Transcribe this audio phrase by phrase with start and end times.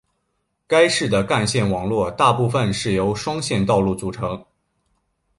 [0.65, 4.43] 该市的干线网络大部分是由双线道路组成。